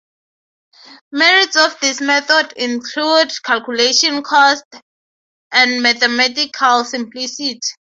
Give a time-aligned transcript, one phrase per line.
[1.11, 4.65] Merits of these methods include low calculation cost
[5.51, 7.59] and mathematical simplicity.